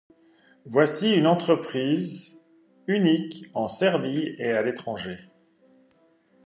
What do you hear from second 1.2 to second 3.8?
entreprise unique en